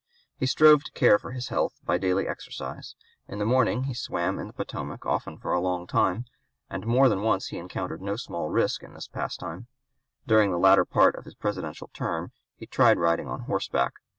He 0.35 0.47
strove 0.47 0.83
to 0.85 0.91
care 0.93 1.19
for 1.19 1.29
his 1.29 1.49
health 1.49 1.79
by 1.83 1.99
daily 1.99 2.27
exercise. 2.27 2.95
In 3.27 3.37
the 3.37 3.45
morning 3.45 3.83
he 3.83 3.93
swam 3.93 4.39
in 4.39 4.47
the 4.47 4.53
Potomac, 4.53 5.05
often 5.05 5.37
for 5.37 5.53
a 5.53 5.59
long 5.59 5.85
(p. 5.85 5.91
207) 5.91 6.23
time; 6.23 6.33
and 6.71 6.87
more 6.87 7.07
than 7.07 7.21
once 7.21 7.49
he 7.49 7.59
encountered 7.59 8.01
no 8.01 8.15
small 8.15 8.49
risk 8.49 8.81
in 8.81 8.95
this 8.95 9.07
pastime. 9.07 9.67
During 10.25 10.49
the 10.49 10.57
latter 10.57 10.85
part 10.85 11.13
of 11.15 11.25
his 11.25 11.35
Presidential 11.35 11.91
term 11.93 12.31
he 12.55 12.65
tried 12.65 12.97
riding 12.97 13.27
on 13.27 13.41
horseback. 13.41 13.93